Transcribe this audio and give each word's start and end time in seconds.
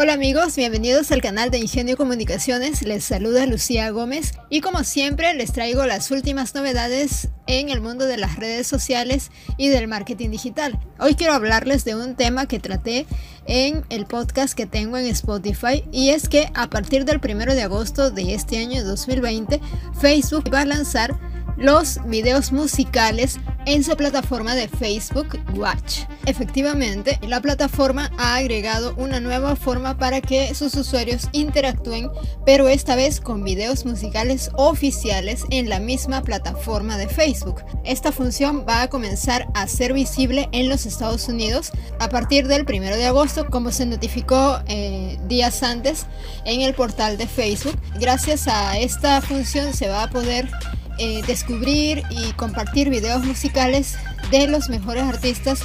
Hola 0.00 0.12
amigos, 0.12 0.54
bienvenidos 0.54 1.10
al 1.10 1.20
canal 1.20 1.50
de 1.50 1.58
Ingenio 1.58 1.96
Comunicaciones, 1.96 2.82
les 2.82 3.02
saluda 3.02 3.46
Lucía 3.46 3.90
Gómez 3.90 4.34
y 4.48 4.60
como 4.60 4.84
siempre 4.84 5.34
les 5.34 5.52
traigo 5.52 5.84
las 5.86 6.12
últimas 6.12 6.54
novedades 6.54 7.30
en 7.48 7.68
el 7.68 7.80
mundo 7.80 8.06
de 8.06 8.16
las 8.16 8.36
redes 8.36 8.68
sociales 8.68 9.32
y 9.56 9.70
del 9.70 9.88
marketing 9.88 10.30
digital. 10.30 10.78
Hoy 11.00 11.16
quiero 11.16 11.32
hablarles 11.32 11.84
de 11.84 11.96
un 11.96 12.14
tema 12.14 12.46
que 12.46 12.60
traté 12.60 13.06
en 13.46 13.84
el 13.90 14.06
podcast 14.06 14.54
que 14.54 14.66
tengo 14.66 14.98
en 14.98 15.06
Spotify 15.06 15.82
y 15.90 16.10
es 16.10 16.28
que 16.28 16.48
a 16.54 16.70
partir 16.70 17.04
del 17.04 17.18
1 17.20 17.56
de 17.56 17.62
agosto 17.62 18.12
de 18.12 18.34
este 18.34 18.58
año 18.58 18.84
2020 18.84 19.60
Facebook 20.00 20.44
va 20.54 20.60
a 20.60 20.64
lanzar 20.64 21.18
los 21.56 21.98
videos 22.06 22.52
musicales 22.52 23.40
en 23.68 23.84
su 23.84 23.94
plataforma 23.96 24.54
de 24.54 24.66
Facebook 24.66 25.38
Watch. 25.54 26.00
Efectivamente, 26.24 27.18
la 27.28 27.42
plataforma 27.42 28.10
ha 28.16 28.36
agregado 28.36 28.94
una 28.96 29.20
nueva 29.20 29.56
forma 29.56 29.98
para 29.98 30.22
que 30.22 30.54
sus 30.54 30.74
usuarios 30.74 31.28
interactúen, 31.32 32.10
pero 32.46 32.68
esta 32.68 32.96
vez 32.96 33.20
con 33.20 33.44
videos 33.44 33.84
musicales 33.84 34.50
oficiales 34.54 35.44
en 35.50 35.68
la 35.68 35.80
misma 35.80 36.22
plataforma 36.22 36.96
de 36.96 37.08
Facebook. 37.08 37.62
Esta 37.84 38.10
función 38.10 38.64
va 38.66 38.80
a 38.82 38.88
comenzar 38.88 39.46
a 39.52 39.68
ser 39.68 39.92
visible 39.92 40.48
en 40.52 40.70
los 40.70 40.86
Estados 40.86 41.28
Unidos 41.28 41.70
a 42.00 42.08
partir 42.08 42.48
del 42.48 42.62
1 42.62 42.96
de 42.96 43.06
agosto, 43.06 43.48
como 43.50 43.70
se 43.70 43.84
notificó 43.84 44.60
eh, 44.66 45.18
días 45.28 45.62
antes 45.62 46.06
en 46.46 46.62
el 46.62 46.72
portal 46.72 47.18
de 47.18 47.26
Facebook. 47.26 47.78
Gracias 48.00 48.48
a 48.48 48.78
esta 48.78 49.20
función 49.20 49.74
se 49.74 49.88
va 49.88 50.04
a 50.04 50.10
poder 50.10 50.48
eh, 50.98 51.22
descubrir 51.26 52.02
y 52.10 52.32
compartir 52.32 52.90
videos 52.90 53.24
musicales 53.24 53.96
de 54.30 54.46
los 54.48 54.68
mejores 54.68 55.04
artistas 55.04 55.60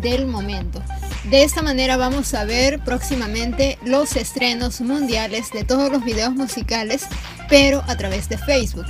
del 0.00 0.26
momento. 0.26 0.82
De 1.30 1.42
esta 1.42 1.62
manera 1.62 1.96
vamos 1.96 2.34
a 2.34 2.44
ver 2.44 2.78
próximamente 2.80 3.78
los 3.84 4.16
estrenos 4.16 4.80
mundiales 4.80 5.50
de 5.50 5.64
todos 5.64 5.90
los 5.90 6.04
videos 6.04 6.34
musicales, 6.34 7.06
pero 7.48 7.82
a 7.88 7.96
través 7.96 8.28
de 8.28 8.38
Facebook. 8.38 8.86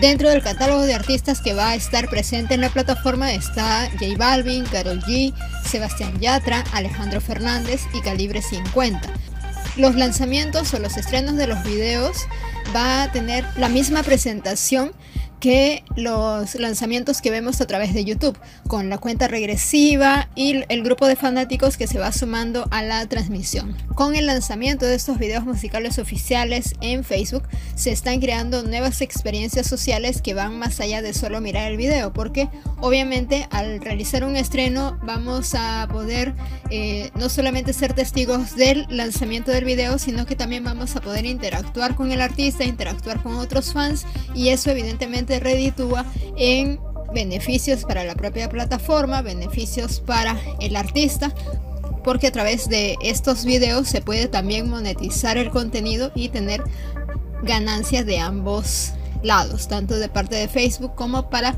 Dentro 0.00 0.30
del 0.30 0.42
catálogo 0.42 0.82
de 0.82 0.94
artistas 0.94 1.40
que 1.40 1.52
va 1.52 1.70
a 1.70 1.74
estar 1.74 2.08
presente 2.08 2.54
en 2.54 2.62
la 2.62 2.70
plataforma 2.70 3.32
está 3.32 3.90
J 3.98 4.16
Balvin, 4.16 4.64
Karol 4.64 5.02
G, 5.02 5.34
Sebastián 5.64 6.18
Yatra, 6.20 6.64
Alejandro 6.72 7.20
Fernández 7.20 7.82
y 7.92 8.00
Calibre 8.00 8.40
50. 8.40 9.00
Los 9.76 9.94
lanzamientos 9.96 10.72
o 10.74 10.78
los 10.78 10.96
estrenos 10.96 11.36
de 11.36 11.46
los 11.46 11.62
videos 11.64 12.16
va 12.74 13.02
a 13.02 13.12
tener 13.12 13.44
la 13.56 13.68
misma 13.68 14.02
presentación 14.02 14.92
que 15.40 15.82
los 15.96 16.54
lanzamientos 16.54 17.20
que 17.22 17.30
vemos 17.30 17.60
a 17.60 17.66
través 17.66 17.94
de 17.94 18.04
YouTube, 18.04 18.38
con 18.68 18.90
la 18.90 18.98
cuenta 18.98 19.26
regresiva 19.26 20.28
y 20.34 20.62
el 20.68 20.82
grupo 20.82 21.06
de 21.06 21.16
fanáticos 21.16 21.76
que 21.76 21.86
se 21.86 21.98
va 21.98 22.12
sumando 22.12 22.68
a 22.70 22.82
la 22.82 23.06
transmisión. 23.06 23.74
Con 23.94 24.14
el 24.14 24.26
lanzamiento 24.26 24.86
de 24.86 24.94
estos 24.94 25.18
videos 25.18 25.44
musicales 25.44 25.98
oficiales 25.98 26.74
en 26.82 27.04
Facebook, 27.04 27.44
se 27.74 27.90
están 27.90 28.20
creando 28.20 28.62
nuevas 28.62 29.00
experiencias 29.00 29.66
sociales 29.66 30.20
que 30.22 30.34
van 30.34 30.58
más 30.58 30.78
allá 30.80 31.00
de 31.00 31.14
solo 31.14 31.40
mirar 31.40 31.70
el 31.70 31.78
video, 31.78 32.12
porque 32.12 32.48
obviamente 32.80 33.48
al 33.50 33.80
realizar 33.80 34.24
un 34.24 34.36
estreno 34.36 34.89
vamos 35.02 35.54
a 35.54 35.88
poder 35.90 36.34
eh, 36.70 37.10
no 37.14 37.28
solamente 37.28 37.72
ser 37.72 37.94
testigos 37.94 38.56
del 38.56 38.86
lanzamiento 38.88 39.50
del 39.50 39.64
video, 39.64 39.98
sino 39.98 40.26
que 40.26 40.36
también 40.36 40.64
vamos 40.64 40.96
a 40.96 41.00
poder 41.00 41.24
interactuar 41.26 41.94
con 41.94 42.12
el 42.12 42.20
artista, 42.20 42.64
interactuar 42.64 43.22
con 43.22 43.36
otros 43.36 43.72
fans 43.72 44.06
y 44.34 44.48
eso 44.48 44.70
evidentemente 44.70 45.40
reditúa 45.40 46.04
en 46.36 46.78
beneficios 47.12 47.84
para 47.84 48.04
la 48.04 48.14
propia 48.14 48.48
plataforma, 48.48 49.22
beneficios 49.22 50.00
para 50.00 50.38
el 50.60 50.76
artista, 50.76 51.34
porque 52.04 52.28
a 52.28 52.32
través 52.32 52.68
de 52.68 52.96
estos 53.02 53.44
videos 53.44 53.88
se 53.88 54.00
puede 54.00 54.28
también 54.28 54.68
monetizar 54.68 55.36
el 55.36 55.50
contenido 55.50 56.12
y 56.14 56.28
tener 56.28 56.62
ganancias 57.42 58.06
de 58.06 58.18
ambos 58.18 58.92
lados, 59.22 59.68
tanto 59.68 59.98
de 59.98 60.08
parte 60.08 60.36
de 60.36 60.48
Facebook 60.48 60.94
como 60.94 61.30
para 61.30 61.56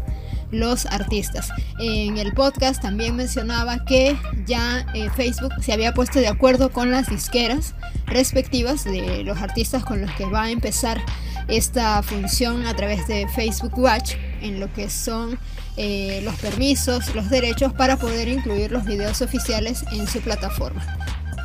los 0.52 0.86
artistas. 0.86 1.48
En 1.80 2.18
el 2.18 2.32
podcast 2.32 2.80
también 2.80 3.16
mencionaba 3.16 3.84
que 3.84 4.16
ya 4.46 4.86
eh, 4.94 5.10
Facebook 5.16 5.52
se 5.60 5.72
había 5.72 5.94
puesto 5.94 6.20
de 6.20 6.28
acuerdo 6.28 6.70
con 6.70 6.92
las 6.92 7.08
disqueras 7.08 7.74
respectivas 8.06 8.84
de 8.84 9.24
los 9.24 9.38
artistas 9.38 9.84
con 9.84 10.00
los 10.00 10.10
que 10.12 10.26
va 10.26 10.44
a 10.44 10.50
empezar 10.50 11.02
esta 11.48 12.02
función 12.02 12.66
a 12.66 12.76
través 12.76 13.08
de 13.08 13.26
Facebook 13.28 13.76
Watch 13.76 14.14
en 14.40 14.60
lo 14.60 14.72
que 14.72 14.88
son 14.88 15.38
eh, 15.76 16.20
los 16.22 16.34
permisos, 16.36 17.14
los 17.14 17.30
derechos 17.30 17.72
para 17.72 17.96
poder 17.96 18.28
incluir 18.28 18.70
los 18.70 18.84
videos 18.84 19.22
oficiales 19.22 19.84
en 19.90 20.06
su 20.06 20.20
plataforma. 20.20 20.84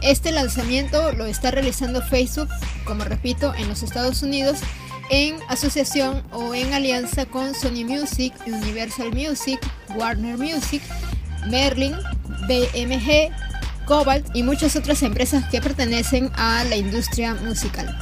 Este 0.01 0.31
lanzamiento 0.31 1.11
lo 1.13 1.25
está 1.25 1.49
realizando 1.49 2.01
Facebook, 2.01 2.49
como 2.85 3.03
repito, 3.03 3.53
en 3.55 3.67
los 3.67 3.81
Estados 3.81 4.21
Unidos 4.21 4.59
en 5.09 5.37
asociación 5.47 6.23
o 6.31 6.53
en 6.53 6.73
alianza 6.73 7.25
con 7.25 7.53
Sony 7.53 7.85
Music, 7.85 8.33
Universal 8.45 9.11
Music, 9.13 9.59
Warner 9.95 10.37
Music, 10.37 10.81
Merlin, 11.49 11.95
BMG, 12.47 13.31
Cobalt 13.85 14.27
y 14.33 14.43
muchas 14.43 14.75
otras 14.75 15.01
empresas 15.03 15.45
que 15.49 15.61
pertenecen 15.61 16.31
a 16.35 16.63
la 16.65 16.75
industria 16.75 17.33
musical. 17.35 17.95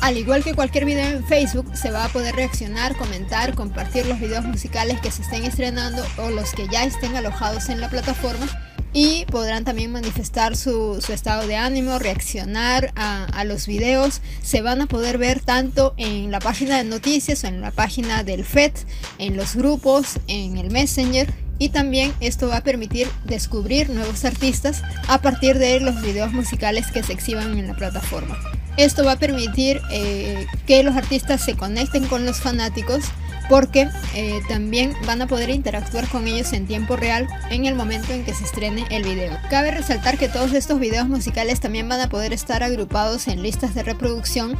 Al 0.00 0.16
igual 0.16 0.44
que 0.44 0.54
cualquier 0.54 0.84
video 0.84 1.04
en 1.06 1.26
Facebook, 1.26 1.76
se 1.76 1.90
va 1.90 2.04
a 2.04 2.08
poder 2.08 2.34
reaccionar, 2.36 2.96
comentar, 2.96 3.54
compartir 3.54 4.06
los 4.06 4.20
videos 4.20 4.44
musicales 4.44 5.00
que 5.00 5.10
se 5.10 5.22
estén 5.22 5.44
estrenando 5.44 6.04
o 6.18 6.30
los 6.30 6.52
que 6.52 6.68
ya 6.68 6.84
estén 6.84 7.16
alojados 7.16 7.68
en 7.68 7.80
la 7.80 7.90
plataforma 7.90 8.46
y 8.92 9.24
podrán 9.26 9.64
también 9.64 9.92
manifestar 9.92 10.56
su, 10.56 11.02
estado 11.08 11.46
de 11.46 11.56
ánimo, 11.56 11.98
reaccionar 11.98 12.92
a, 12.96 13.44
los 13.44 13.66
videos. 13.66 14.20
Se 14.42 14.62
van 14.62 14.80
a 14.80 14.86
poder 14.86 15.18
ver 15.18 15.40
tanto 15.40 15.94
en 15.96 16.30
la 16.30 16.40
página 16.40 16.78
de 16.78 16.84
noticias 16.84 17.44
o 17.44 17.46
en 17.46 17.60
la 17.60 17.70
página 17.70 18.24
del 18.24 18.44
FED, 18.44 18.72
en 19.18 19.36
los 19.36 19.54
grupos, 19.54 20.18
en 20.26 20.56
el 20.56 20.70
Messenger. 20.70 21.32
Y 21.60 21.70
también 21.70 22.12
esto 22.20 22.48
va 22.48 22.58
a 22.58 22.64
permitir 22.64 23.08
descubrir 23.24 23.90
nuevos 23.90 24.24
artistas 24.24 24.82
a 25.08 25.20
partir 25.20 25.58
de 25.58 25.80
los 25.80 26.00
videos 26.02 26.32
musicales 26.32 26.86
que 26.92 27.02
se 27.02 27.12
exhiban 27.12 27.58
en 27.58 27.66
la 27.66 27.74
plataforma. 27.74 28.38
Esto 28.76 29.04
va 29.04 29.12
a 29.12 29.18
permitir 29.18 29.80
eh, 29.90 30.46
que 30.66 30.84
los 30.84 30.94
artistas 30.94 31.44
se 31.44 31.56
conecten 31.56 32.06
con 32.06 32.24
los 32.24 32.38
fanáticos 32.38 33.04
porque 33.48 33.88
eh, 34.14 34.40
también 34.48 34.94
van 35.06 35.22
a 35.22 35.26
poder 35.26 35.50
interactuar 35.50 36.08
con 36.08 36.26
ellos 36.26 36.52
en 36.52 36.66
tiempo 36.66 36.96
real 36.96 37.26
en 37.50 37.66
el 37.66 37.74
momento 37.74 38.12
en 38.12 38.24
que 38.24 38.34
se 38.34 38.44
estrene 38.44 38.84
el 38.90 39.04
video. 39.04 39.36
Cabe 39.50 39.70
resaltar 39.70 40.18
que 40.18 40.28
todos 40.28 40.52
estos 40.52 40.78
videos 40.78 41.08
musicales 41.08 41.60
también 41.60 41.88
van 41.88 42.00
a 42.00 42.08
poder 42.08 42.32
estar 42.32 42.62
agrupados 42.62 43.28
en 43.28 43.42
listas 43.42 43.74
de 43.74 43.82
reproducción 43.82 44.58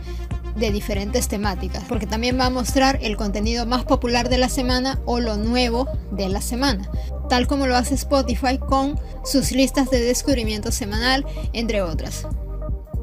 de 0.56 0.72
diferentes 0.72 1.28
temáticas, 1.28 1.84
porque 1.88 2.06
también 2.06 2.38
va 2.38 2.46
a 2.46 2.50
mostrar 2.50 2.98
el 3.02 3.16
contenido 3.16 3.64
más 3.66 3.84
popular 3.84 4.28
de 4.28 4.38
la 4.38 4.48
semana 4.48 4.98
o 5.04 5.20
lo 5.20 5.36
nuevo 5.36 5.88
de 6.10 6.28
la 6.28 6.40
semana, 6.40 6.90
tal 7.28 7.46
como 7.46 7.66
lo 7.66 7.76
hace 7.76 7.94
Spotify 7.94 8.58
con 8.58 8.98
sus 9.24 9.52
listas 9.52 9.90
de 9.90 10.00
descubrimiento 10.00 10.72
semanal, 10.72 11.24
entre 11.52 11.82
otras. 11.82 12.26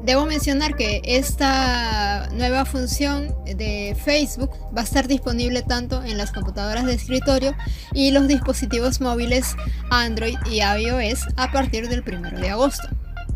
Debo 0.06 0.24
mencionar 0.24 0.76
que 0.76 1.02
esta 1.04 2.28
nueva 2.32 2.64
función 2.64 3.34
de 3.44 3.96
Facebook 4.04 4.52
va 4.66 4.82
a 4.82 4.84
estar 4.84 5.08
disponible 5.08 5.62
tanto 5.62 6.04
en 6.04 6.16
las 6.16 6.30
computadoras 6.30 6.86
de 6.86 6.94
escritorio 6.94 7.56
y 7.92 8.12
los 8.12 8.28
dispositivos 8.28 9.00
móviles 9.00 9.56
Android 9.90 10.36
y 10.48 10.60
iOS 10.60 11.26
a 11.36 11.50
partir 11.50 11.88
del 11.88 12.04
1 12.06 12.38
de 12.38 12.50
agosto. 12.50 12.88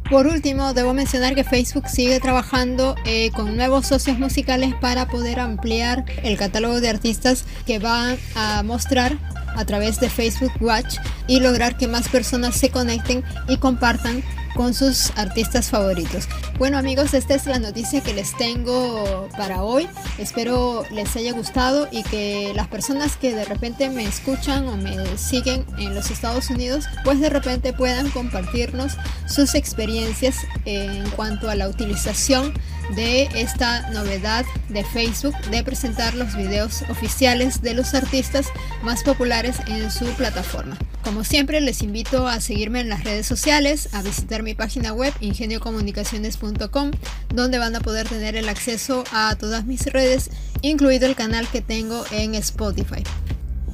Por 0.09 0.29
último, 0.29 0.73
debo 0.73 0.95
mencionar 0.95 1.35
que 1.35 1.43
Facebook 1.43 1.89
sigue 1.89 2.21
trabajando 2.21 2.95
eh, 3.05 3.33
con 3.33 3.57
nuevos 3.57 3.89
socios 3.89 4.21
musicales 4.21 4.73
para 4.81 5.09
poder 5.09 5.41
ampliar 5.41 6.05
el 6.23 6.37
catálogo 6.37 6.81
de 6.81 6.89
artistas 6.89 7.47
que 7.67 7.81
va 7.81 8.17
a 8.37 8.63
mostrar 8.63 9.19
a 9.57 9.65
través 9.65 9.99
de 9.99 10.09
Facebook 10.09 10.53
Watch 10.61 10.99
y 11.27 11.41
lograr 11.41 11.77
que 11.77 11.89
más 11.89 12.09
personas 12.09 12.55
se 12.55 12.71
conecten 12.71 13.25
y 13.49 13.57
compartan 13.57 14.23
con 14.55 14.75
sus 14.75 15.11
artistas 15.17 15.71
favoritos. 15.71 16.29
Bueno 16.59 16.79
amigos, 16.79 17.15
esta 17.15 17.35
es 17.35 17.47
la 17.47 17.59
noticia 17.59 18.01
que 18.03 18.13
les 18.13 18.37
tengo 18.37 19.29
para 19.37 19.63
hoy. 19.63 19.89
Espero 20.19 20.85
les 20.91 21.15
haya 21.17 21.33
gustado 21.33 21.89
y 21.91 22.03
que 22.03 22.53
las 22.55 22.69
personas 22.69 23.17
que 23.17 23.35
de 23.35 23.45
repente 23.45 23.89
me 23.89 24.05
escuchan 24.05 24.69
o 24.69 24.77
me 24.77 25.17
siguen 25.17 25.65
en 25.79 25.95
los 25.95 26.11
Estados 26.11 26.51
Unidos, 26.51 26.85
pues 27.05 27.21
de 27.21 27.31
repente 27.31 27.73
puedan 27.73 28.11
compartirnos 28.11 28.97
sus 29.27 29.55
experiencias 29.55 30.37
en 30.65 31.09
cuanto 31.11 31.49
a 31.49 31.55
la 31.55 31.69
utilización 31.69 32.53
de 32.95 33.29
esta 33.35 33.89
novedad 33.91 34.45
de 34.69 34.85
Facebook 34.85 35.37
de 35.51 35.63
presentar 35.63 36.15
los 36.15 36.37
videos 36.37 36.83
oficiales 36.91 37.63
de 37.63 37.75
los 37.75 37.95
artistas 37.95 38.47
más 38.83 39.03
populares 39.03 39.57
en 39.67 39.91
su 39.91 40.07
plataforma. 40.15 40.77
Como 41.11 41.25
siempre 41.25 41.61
les 41.61 41.83
invito 41.83 42.29
a 42.29 42.41
seguirme 42.41 42.79
en 42.79 42.89
las 42.89 43.03
redes 43.03 43.27
sociales, 43.27 43.89
a 43.95 44.01
visitar 44.01 44.45
mi 44.45 44.55
página 44.55 44.93
web 44.93 45.13
ingeniocomunicaciones.com 45.19 46.93
donde 47.35 47.59
van 47.59 47.75
a 47.75 47.81
poder 47.81 48.09
tener 48.09 48.37
el 48.37 48.49
acceso 48.49 49.03
a 49.11 49.35
todas 49.35 49.67
mis 49.67 49.85
redes, 49.87 50.31
incluido 50.63 51.07
el 51.07 51.17
canal 51.17 51.49
que 51.49 51.63
tengo 51.63 52.05
en 52.13 52.37
Spotify. 52.37 53.03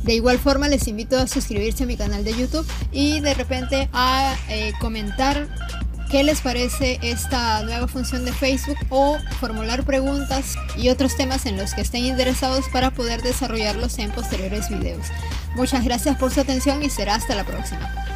De 0.03 0.15
igual 0.15 0.38
forma 0.38 0.69
les 0.69 0.88
invito 0.88 1.19
a 1.19 1.27
suscribirse 1.27 1.85
a 1.85 1.87
mi 1.87 1.99
canal 1.99 2.25
de 2.25 2.35
YouTube 2.35 2.67
y 2.91 3.21
de 3.21 3.35
repente 3.35 3.91
a 3.93 4.35
eh, 4.49 4.73
comentar 4.81 5.47
qué 6.11 6.23
les 6.23 6.41
parece 6.41 6.99
esta 7.03 7.62
nueva 7.62 7.88
función 7.88 8.25
de 8.25 8.32
Facebook 8.32 8.79
o 8.91 9.19
formular 9.41 9.85
preguntas 9.85 10.56
y 10.76 10.88
otros 10.88 11.17
temas 11.17 11.47
en 11.47 11.56
los 11.56 11.75
que 11.75 11.82
estén 11.82 12.05
interesados 12.05 12.67
para 12.73 12.91
poder 12.91 13.23
desarrollarlos 13.23 13.99
en 13.99 14.11
posteriores 14.11 14.69
videos. 14.69 15.06
Muchas 15.55 15.85
gracias 15.85 16.17
por 16.17 16.32
su 16.32 16.41
atención 16.41 16.82
y 16.82 16.91
será 16.91 17.14
hasta 17.14 17.35
la 17.35 17.44
próxima. 17.44 18.15